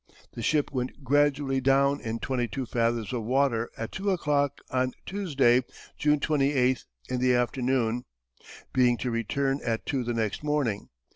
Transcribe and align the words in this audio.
The 0.33 0.41
ship 0.41 0.71
went 0.71 1.03
gradually 1.03 1.61
down 1.61 2.01
in 2.01 2.17
22 2.17 2.65
fathoms 2.65 3.13
of 3.13 3.23
water 3.23 3.69
at 3.77 3.91
2 3.91 4.09
o'clock 4.09 4.59
on 4.71 4.93
Tuesday, 5.05 5.61
June 5.95 6.19
28, 6.19 6.85
in 7.09 7.19
the 7.19 7.35
afternoon, 7.35 8.05
being 8.73 8.97
to 8.97 9.11
return 9.11 9.59
at 9.63 9.85
2 9.85 10.03
the 10.03 10.15
next 10.15 10.43
morning. 10.43 10.89